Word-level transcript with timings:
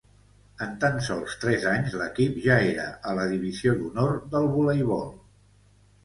En 0.65 0.71
tan 0.83 0.95
sols 1.07 1.33
tres 1.41 1.65
anys 1.71 1.97
l’equip 1.99 2.39
ja 2.45 2.55
era 2.69 2.85
a 3.09 3.13
la 3.19 3.25
Divisió 3.33 3.75
d’Honor 3.81 4.15
del 4.37 4.49
Voleibol. 4.55 5.05